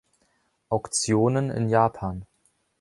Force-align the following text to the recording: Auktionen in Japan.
Auktionen 0.69 1.51
in 1.51 1.69
Japan. 1.69 2.25